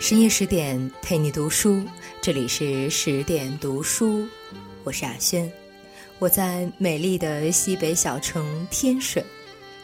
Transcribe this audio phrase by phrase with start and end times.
[0.00, 1.82] 深夜十点陪你读书，
[2.20, 4.26] 这里是十点读书，
[4.82, 5.50] 我是雅轩，
[6.18, 9.24] 我在美丽的西北小城天水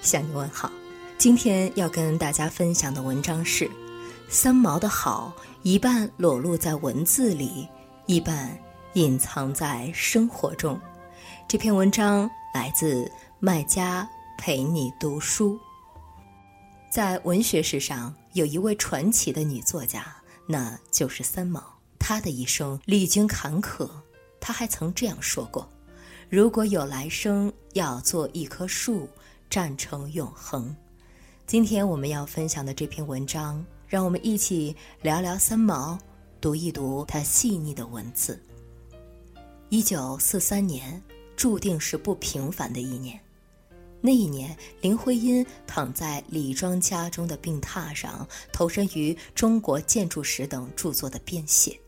[0.03, 0.71] 向你问好。
[1.17, 3.71] 今天要跟大家分享的文章是：
[4.29, 5.33] 三毛的好
[5.63, 7.67] 一半裸露在文字里，
[8.07, 8.57] 一半
[8.95, 10.79] 隐藏在生活中。
[11.49, 14.07] 这篇文章来自麦家
[14.37, 15.59] 陪你读书。
[16.91, 20.17] 在文学史上，有一位传奇的女作家，
[20.47, 21.63] 那就是三毛。
[21.99, 23.91] 她的一生历经坎坷，
[24.41, 25.69] 她还曾这样说过
[26.31, 29.09] ：“如果有来生，要做一棵树，
[29.49, 30.75] 站成永恒。”
[31.45, 35.99] 今天我们要分享的这篇文章，让我们一起聊聊三毛，
[36.41, 38.41] 读一读她细腻的文字。
[39.71, 41.03] 一九四三年，
[41.37, 43.19] 注定是不平凡的一年。
[44.01, 51.79] 那一年，林徽因躺在李庄家中的病榻上，投身于中国建筑史等著作的编写。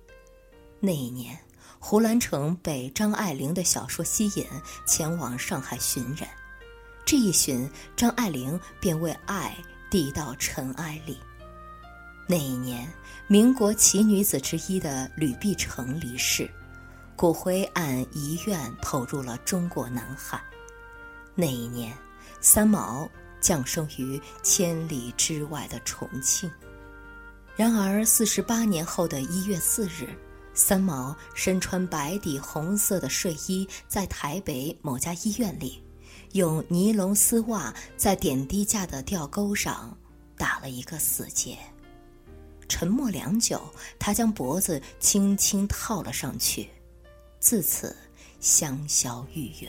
[0.79, 1.39] 那一年，
[1.79, 4.47] 胡兰成被张爱玲的小说吸引，
[4.87, 6.29] 前往上海寻人。
[7.07, 9.57] 这一寻，张爱玲便为爱
[9.91, 11.19] 递到尘埃里。
[12.29, 12.87] 那一年，
[13.27, 16.49] 民国奇女子之一的吕碧城离世，
[17.17, 20.41] 骨灰按遗愿投入了中国南海。
[21.35, 21.97] 那一年，
[22.43, 23.09] 三毛
[23.41, 26.51] 降生于千里之外的重庆。
[27.57, 30.09] 然而，四十八年后的一月四日，
[30.53, 35.83] 三毛身穿白底红色的睡衣，在台北某家医院里，
[36.33, 39.97] 用尼龙丝袜在点滴架的吊钩上
[40.37, 41.57] 打了一个死结。
[42.69, 43.63] 沉默良久，
[43.99, 46.69] 他将脖子轻轻套了上去，
[47.39, 47.95] 自此
[48.41, 49.69] 香消玉殒。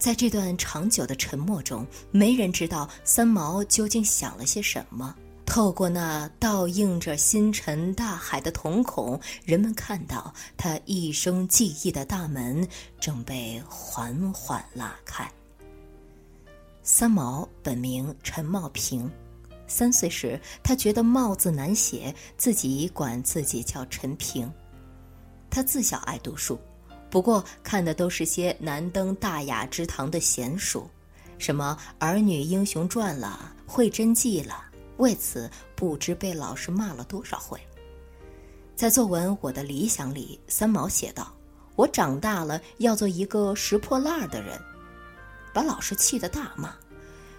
[0.00, 5.14] 在这段长久的沉默中，没人知道三毛究竟想了些什么。
[5.44, 12.66] 透过那倒映着星辰大海的瞳孔，人们看到他一生记忆的大门
[12.98, 15.30] 正被缓缓拉开。
[16.82, 19.10] 三毛本名陈茂平，
[19.66, 24.50] 三岁时他觉得“茂”字难写，自己管自己叫陈平。
[25.50, 26.58] 他自小爱读书。
[27.10, 30.88] 不过看的都是些难登大雅之堂的闲书，
[31.38, 34.64] 什么《儿女英雄传》了，《会真记》了，
[34.98, 37.58] 为此不知被老师骂了多少回。
[38.76, 41.34] 在作文《我的理想》里，三毛写道
[41.74, 44.58] ：“我长大了要做一个拾破烂的人。”
[45.52, 46.72] 把老师气得大骂：“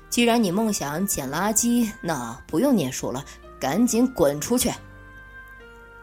[0.09, 3.23] 既然你梦想捡垃圾，那不用念书了，
[3.57, 4.69] 赶紧滚出去！”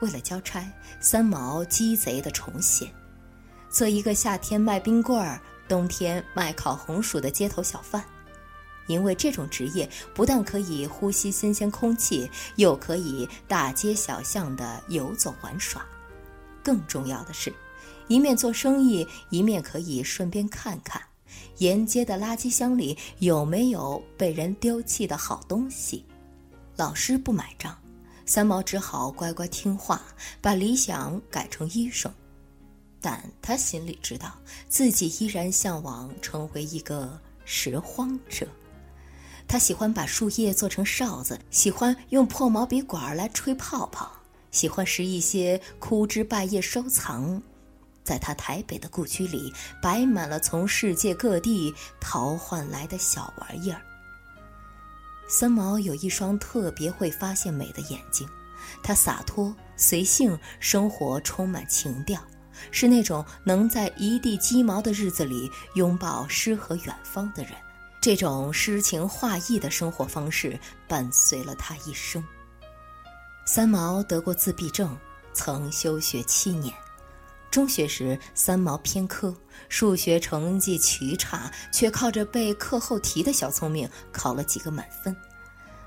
[0.01, 0.67] 为了交差，
[1.01, 2.91] 三毛鸡贼的重写。
[3.79, 8.05] 做一个夏天卖冰棍儿、冬天卖烤红薯的街头小贩，
[8.89, 15.87] 因为这种职业不但可以呼吸新鲜空气，又可以大街小巷的游走玩耍。
[16.61, 17.55] 更重要的是，
[18.09, 21.01] 一面做生意，一面可以顺便看看
[21.59, 26.05] 沿街的垃圾箱里有没有被人丢弃的好东西。
[26.75, 27.79] 老师不买账，
[28.27, 30.03] 三毛只好乖乖听话，
[30.41, 32.13] 把理想改成医生。
[33.01, 34.33] 但他心里知道，
[34.69, 38.47] 自己依然向往成为一个拾荒者。
[39.47, 44.11] 他喜欢把树叶做成哨子，喜欢用破毛笔管来吹泡泡，
[44.51, 47.41] 喜欢拾一些枯枝败叶收藏。
[48.05, 53.81] 在他台北的故居里，摆满了从世界各地淘换来的小玩意儿。
[55.29, 58.27] 三毛有一双特别会发现美的眼睛，
[58.83, 62.19] 他洒脱随性，生活充满情调。
[62.71, 67.53] 是那种能在一地鸡毛的日子里拥抱诗和远方的人，
[68.01, 72.23] 这种诗情画意的生活方式伴随了他一生。
[73.45, 74.97] 三毛得过自闭症，
[75.33, 76.75] 曾休学七年。
[77.51, 79.35] 中学时，三毛偏科，
[79.71, 85.17] 数学成绩奇差，却靠着背课后题的小聪明考了几个满分。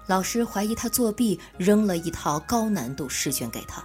[0.07, 3.83] 老师怀疑他作弊，扔了一套高难度试卷给他。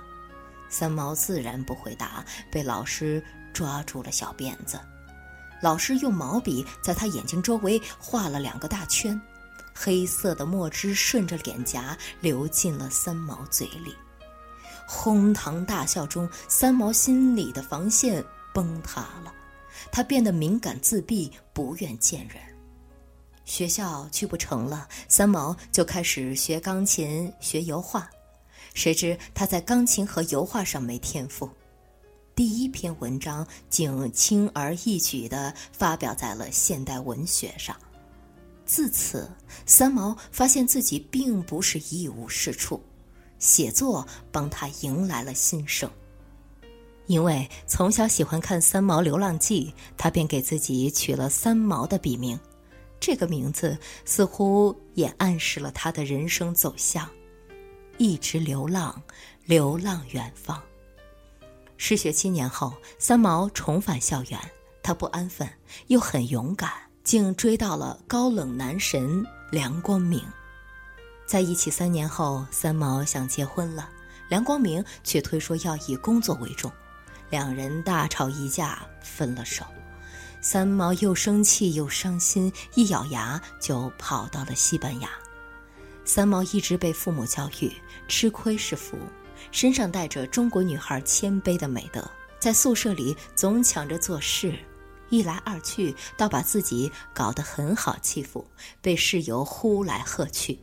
[0.78, 3.24] 三毛自然不回答，被老师
[3.54, 4.78] 抓住了小辫子。
[5.62, 9.18] 老师用毛笔在他眼睛周围画了两个大圈，
[9.74, 13.96] 黑色的墨汁顺着脸颊流进了三毛嘴里。
[14.86, 19.32] 哄堂大笑中，三毛心里的防线崩塌了，
[19.90, 22.36] 他变得敏感自闭，不愿见人。
[23.46, 28.06] 学校去不成了，三毛就开始学钢琴、学油画。
[28.76, 31.48] 谁知他在钢琴和油画上没天赋，
[32.34, 37.74] 第一篇文章竟轻而易举地发表在了现代文学上。
[38.66, 39.32] 自此，
[39.64, 42.82] 三毛发现自己并不是一无是处，
[43.38, 45.90] 写作帮他迎来了新生。
[47.06, 52.38] 因为从小喜欢看《三毛流浪记》，他便给自己取了“三毛”的笔名。
[53.00, 57.08] 这个名字似乎也暗示了他的人生走向：
[57.98, 59.02] 一直流浪，
[59.44, 60.62] 流浪远方。
[61.76, 64.40] 失学七年后，三毛重返校园，
[64.82, 65.48] 他不安分，
[65.88, 66.70] 又很勇敢，
[67.04, 70.22] 竟追到了高冷男神梁光明。
[71.26, 73.90] 在一起三年后，三毛想结婚了，
[74.28, 76.70] 梁光明却推说要以工作为重。
[77.30, 79.64] 两人大吵一架，分了手。
[80.40, 85.10] 三毛又生气又伤心，一咬牙就跑到了西班牙。
[86.06, 87.70] 三毛一直被父母教育
[88.08, 88.96] 吃亏是福，
[89.50, 92.08] 身上带着中国女孩谦卑的美德，
[92.38, 94.54] 在宿舍里总抢着做事，
[95.10, 98.46] 一来二去倒把自己搞得很好欺负，
[98.80, 100.56] 被室友呼来喝去。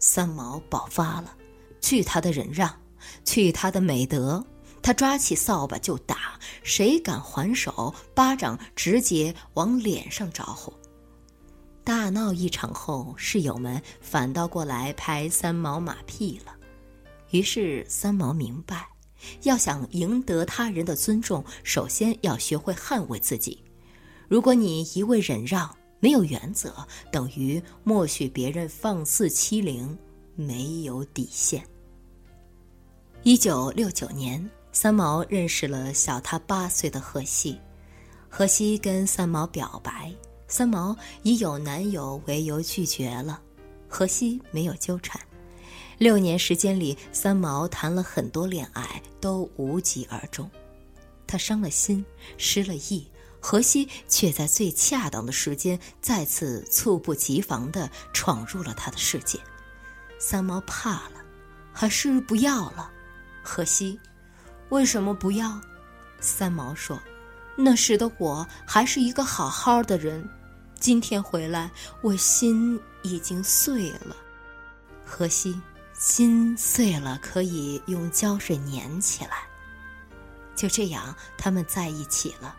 [0.00, 1.34] 三毛爆发了，
[1.80, 2.78] 去他的忍让，
[3.24, 4.44] 去他的美德。
[4.82, 10.70] 他抓起扫把就打，谁敢还手，巴掌直接往脸上招呼。
[11.84, 16.54] 大闹一场后，室友们反倒过来拍三毛马屁了。
[17.30, 18.88] 于是三毛明白，
[19.42, 23.62] 要想赢得他人的尊重，首先要学会捍卫自己。
[24.26, 26.74] 如果你一味忍让，没有原则，
[27.12, 29.96] 等于默许别人放肆欺凌，
[30.34, 31.64] 没有底线。
[33.22, 34.50] 一九六九年。
[34.76, 37.60] 三毛认识了小他八岁的荷西，
[38.28, 40.12] 荷西跟三毛表白，
[40.56, 43.42] 三毛以有男友为由拒绝了，
[43.88, 45.20] 荷西没有纠缠。
[45.98, 50.48] 六年时间里，三毛谈了很多恋爱，都无疾而终。
[51.26, 52.06] 他伤了心，
[52.38, 53.10] 失了意，
[53.40, 59.40] 荷西却在最恰当的时间，再次猝不及防地闯入了他的世界。
[60.20, 61.24] 三毛怕了，
[61.72, 62.92] 还是不要了，
[63.42, 63.98] 荷西。
[64.68, 65.60] 为什么不要？
[66.20, 66.96] 三毛说
[67.58, 70.24] ：“那时的我还是一个好好的人，
[70.78, 71.70] 今天回来，
[72.02, 74.16] 我心已经碎了。
[75.04, 75.60] 荷西，
[75.94, 79.30] 心碎了可以用胶水粘起来。”
[80.54, 82.54] 就这样，他们在一起了。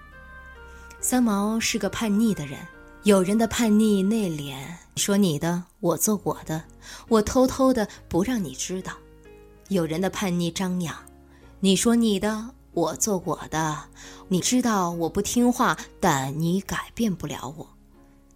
[0.99, 2.59] 三毛是个叛逆的人，
[3.03, 4.57] 有人的叛逆内敛，
[4.95, 6.63] 说你的，我做我的，
[7.07, 8.93] 我偷偷的不让你知道；
[9.69, 10.95] 有人的叛逆张扬。
[11.59, 13.85] 你说你的，我做我的。
[14.27, 17.74] 你知道我不听话，但你改变不了我。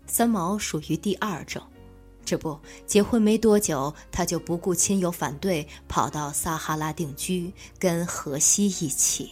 [0.10, 1.62] 三毛属于第二种。
[2.26, 9.30] 这不，结婚没多久，他就不顾亲友反对，跑到撒哈拉定居，跟荷西一起。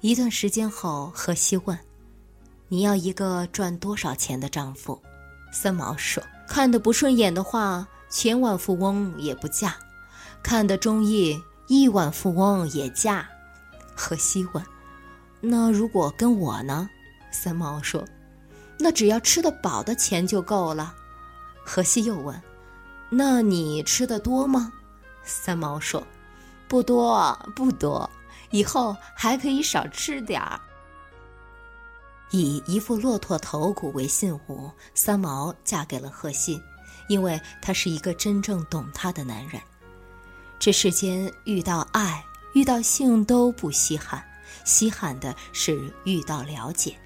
[0.00, 1.78] 一段时间后，荷西问
[2.68, 5.00] ：“你要一个赚多少钱的丈夫？”
[5.52, 9.70] 三毛说：“看得不顺眼的话，千万富翁也不嫁；
[10.42, 13.26] 看得中意。”亿万富翁也嫁，
[13.96, 14.62] 荷西问
[15.40, 16.90] ：“那如果跟我呢？”
[17.32, 18.04] 三毛说
[18.78, 20.94] ：“那只要吃得饱的钱就够了。”
[21.64, 22.40] 荷西又问
[23.10, 24.72] ：“那你吃的多吗？”
[25.24, 26.06] 三毛说
[26.68, 28.08] ：“不多，不多，
[28.50, 30.60] 以后还可以少吃点儿。”
[32.30, 36.60] 以一副骆驼头骨为信物，三毛嫁给了荷西，
[37.08, 39.62] 因为他是一个真正懂她的男人。
[40.58, 44.24] 这世间遇到爱、遇到性都不稀罕，
[44.64, 46.96] 稀罕的是遇到了解。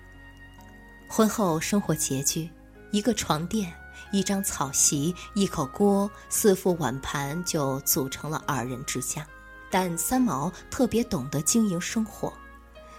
[1.09, 2.51] 婚后生活拮据，
[2.91, 3.73] 一个床垫、
[4.13, 9.27] 一张草席、一口锅、四副碗盘就组成了二人之家。
[9.71, 12.33] 但三毛特别懂得经营生活，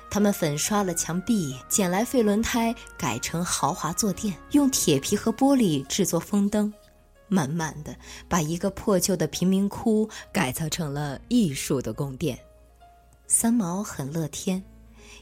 [0.10, 6.74] 他们粉刷了墙壁，捡来废轮胎改成豪华坐垫，用铁皮和玻璃制作风灯。
[7.28, 7.96] 慢慢的，
[8.28, 12.38] 把一个破旧的贫民窟改造成了艺术的宫殿。
[13.28, 14.64] 三毛很乐天，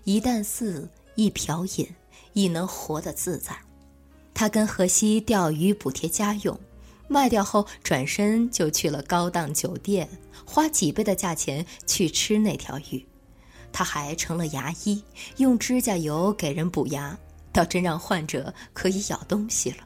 [0.06, 1.90] 一旦四，一瓢饮，
[2.34, 3.58] 亦能活得自在。
[4.34, 6.58] 他跟荷西钓鱼补贴家用，
[7.08, 10.08] 卖掉后转身就去了高档酒店，
[10.46, 13.04] 花几倍的价钱去吃那条鱼。
[13.74, 15.04] 他还成了牙医，
[15.38, 17.18] 用指甲油给人补牙，
[17.52, 19.78] 倒真让患者可以咬东西了。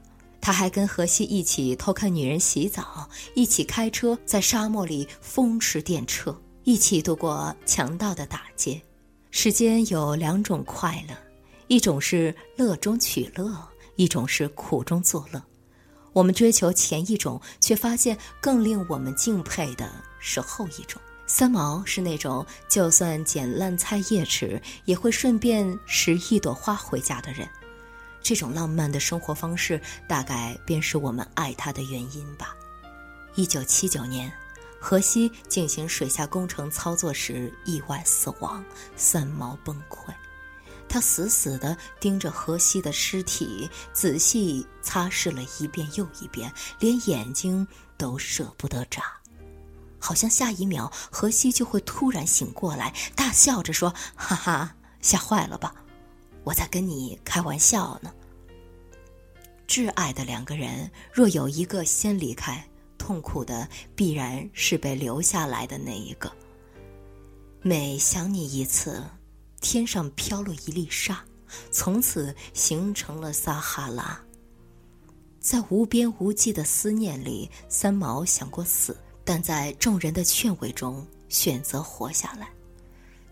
[0.41, 8.81] 他还跟荷西一起偷看女人洗澡，一起开车在沙漠里风驰电掣，一起度过强盗的打劫。
[9.33, 11.15] 世间有两种快乐，
[11.67, 13.50] 一种是乐中取乐，
[13.95, 15.41] 一种是苦中作乐。
[16.11, 21.01] 我们追求前一种，却发现更令我们敬佩的是后一种。
[21.25, 27.47] 三毛是那种就算捡烂菜叶吃，也会顺便拾一朵花回家的人。
[28.21, 32.53] 这种浪漫的生活方式，大概便是我们爱他的原因吧。
[33.35, 34.29] 一九七九年，
[34.81, 40.11] 荷西进行水下工程操作时意外死亡，三毛崩溃。
[40.89, 49.03] 他死死地盯着荷西的尸体，仔细擦拭了一遍又一遍，连眼睛都舍不得眨，
[50.00, 55.73] 好像下一秒荷西就会突然醒过来，大笑着说：“哈哈，吓坏了吧？
[56.43, 58.11] 我在跟你开玩笑呢。”
[59.65, 62.67] 挚爱的两个人，若有一个先离开，
[63.11, 66.31] 痛苦的必然是被留下来的那一个。
[67.61, 69.03] 每想你一次。
[69.59, 71.23] 天上飘落一粒沙，
[71.69, 74.19] 从此形成了撒哈拉。
[75.41, 82.49] 在无边无际的思念里，三毛想过死，但在众人的劝慰中选择活下来。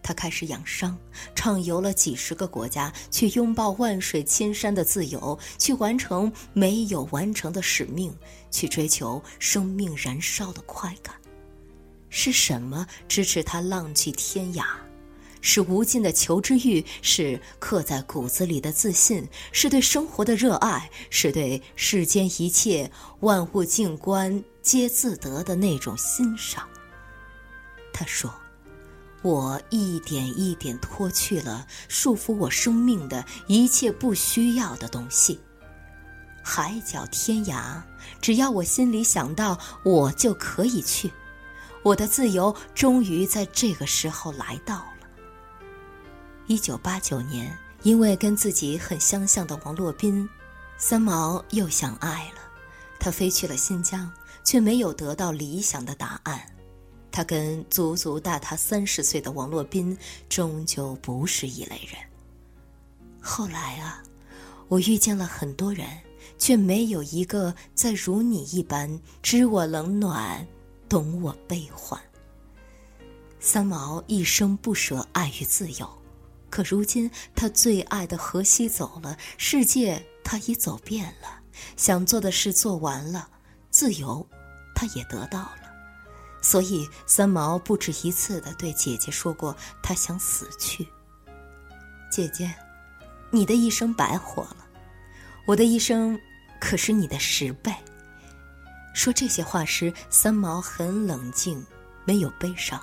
[0.01, 0.97] 他开始养伤，
[1.35, 8.15] 畅游了几十个国家，去拥抱万水千山的自由，去完成没有完成的使命，
[8.49, 11.15] 去追求生命燃烧的快感。
[12.09, 14.65] 是什么支持他浪迹天涯？
[15.41, 22.91] 是无尽的求知欲，是刻在骨子里的自信，是对生活的热爱，是对世间一切
[23.21, 26.67] 万物静观皆自得的那种欣赏。
[27.93, 28.33] 他说
[29.21, 35.39] ：“我一点一点脱去了束缚我生命的一切不需要的东西。
[36.41, 37.81] 海角天涯，
[38.21, 41.11] 只要我心里想到，我就可以去。
[41.83, 45.07] 我的自由终于在这个时候来到了。”
[46.47, 50.27] 一九八九年，因为跟自己很相像的王洛宾，
[50.77, 52.41] 三毛又想爱了。
[52.99, 54.11] 他飞去了新疆，
[54.43, 56.41] 却没有得到理想的答案。
[57.11, 59.97] 他跟足足大他三十岁的王洛宾，
[60.27, 61.99] 终究不是一类人。
[63.21, 64.01] 后来啊，
[64.67, 65.87] 我遇见了很多人，
[66.37, 70.45] 却没有一个再如你一般知我冷暖，
[70.87, 71.99] 懂我悲欢。
[73.39, 75.89] 三毛一生不舍爱与自由。
[76.49, 81.41] 可如今，他最爱的荷西走了，世界他已走遍了，
[81.77, 83.29] 想做的事做完了，
[83.69, 84.25] 自由，
[84.73, 85.58] 他也得到了。
[86.41, 90.87] 所以，三毛不止一次的对姐姐说过，他想死去。
[92.09, 92.53] 姐姐，
[93.29, 94.57] 你的一生白活了，
[95.45, 96.19] 我的一生
[96.59, 97.73] 可是你的十倍。
[98.93, 101.63] 说这些话时，三毛很冷静，
[102.05, 102.81] 没有悲伤。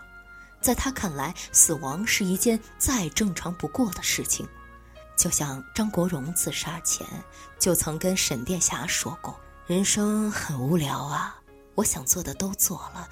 [0.61, 4.49] 在他看来，死亡是一件再正常不过的事情，
[5.17, 7.07] 就像张国荣自杀前
[7.59, 11.37] 就曾跟沈殿霞说过：“人生很无聊啊，
[11.75, 13.09] 我想做的都做了，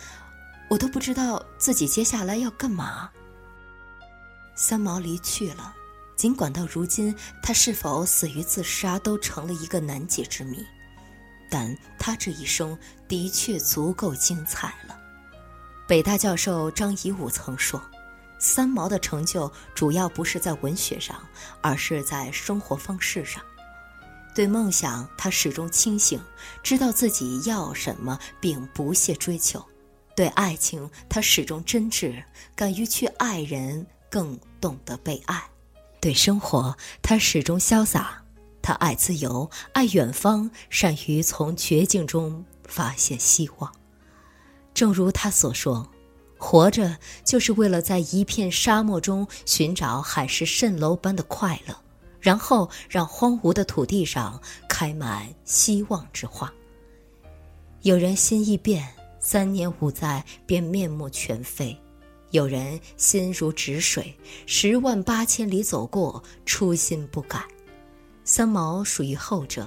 [0.69, 3.11] 我都不知道自己接下来要干嘛。”
[4.57, 5.75] 三毛离去了，
[6.17, 10.65] 尽管到如今他是否死于自杀都成了一个难解之谜，
[11.51, 12.79] 但他这一生
[13.09, 14.97] 的确足够精彩了。
[15.87, 17.83] 北大教授张颐武曾说
[18.39, 21.21] ：“三毛的成就主要不是在文学上，
[21.61, 23.43] 而是在生活方式上。
[24.35, 26.21] 对梦想，他始终清醒，
[26.63, 29.61] 知道自己要什么，并不懈追求；
[30.17, 32.23] 对爱情，他始终真挚，
[32.55, 35.37] 敢于去爱人，更懂得被爱；
[36.01, 38.23] 对生活，他始终潇洒，
[38.63, 43.73] 他爱自由，爱远方，善于从绝境中发现希望。”
[44.73, 45.89] 正如他所说，
[46.37, 51.77] 活着就是为了在一片沙漠中寻找海市蜃楼般的快乐，
[52.21, 56.53] 然后让荒芜的土地上开满希望之花。
[57.83, 58.89] 有人心一变，
[59.25, 61.75] 三年五载便面目全非；
[62.31, 64.15] 有人心如止水，
[64.47, 67.43] 十万八千里走过，初心不改。
[68.23, 69.67] 三毛属于后者。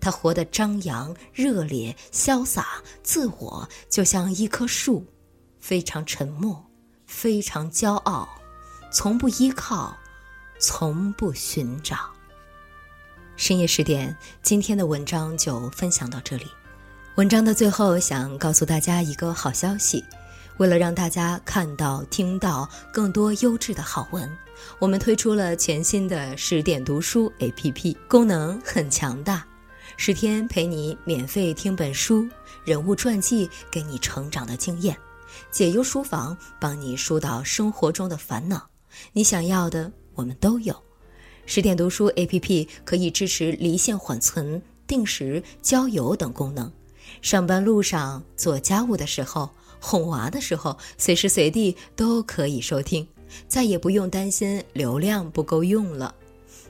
[0.00, 5.06] 他活得张扬、热烈、潇洒、自我，就像一棵树，
[5.60, 6.66] 非常沉默，
[7.06, 8.28] 非常骄傲，
[8.92, 9.96] 从不依靠，
[10.58, 11.96] 从不寻找。
[13.36, 16.46] 深夜十点，今天的文章就分享到这里。
[17.18, 20.04] 文章的最后，想告诉大家一个好消息：
[20.58, 24.30] 为了让大家看到、听到更多优质的好文，
[24.78, 29.44] 我们推出了全新的十点读书 APP，功能很强大。
[29.96, 32.24] 十天陪你免费听本书，
[32.62, 34.96] 人物传记给你成长的经验，
[35.50, 38.64] 解忧书房帮你疏导生活中的烦恼，
[39.12, 40.72] 你想要的我们都有。
[41.46, 46.72] 十点读书 APP 可以支持离线缓存、定时交友等功能，
[47.22, 49.48] 上班路上做家务的时候
[49.80, 53.06] 哄娃的时候随时随地都可以收听
[53.46, 56.14] 再也不用担心流量不够用了。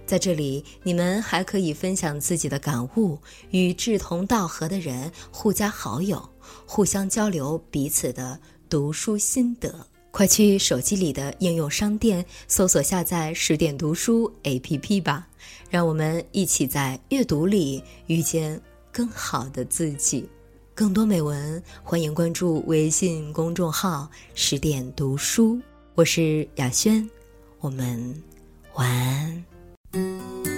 [0.07, 3.19] 在这里你们还可以分享自己的感悟
[3.51, 6.27] 与志同道合的人互加好友
[6.67, 8.39] 互相交流彼此的
[8.69, 9.87] 读书心得。
[10.11, 15.29] 快去手机里的应用商店搜索下载十点读书 app 吧
[15.71, 20.29] 让我们一起在阅读里遇见更好的自己。
[20.79, 25.61] 更多美文欢迎关注微信公众号十点读书
[25.97, 27.05] 我是雅轩
[27.59, 28.15] 我们
[28.75, 30.58] 晚安。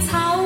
[0.00, 0.39] 草